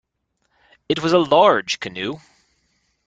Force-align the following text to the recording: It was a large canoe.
It 0.89 1.03
was 1.03 1.13
a 1.13 1.19
large 1.19 1.79
canoe. 1.79 2.17